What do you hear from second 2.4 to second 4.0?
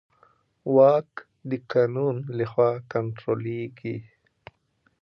خوا کنټرولېږي.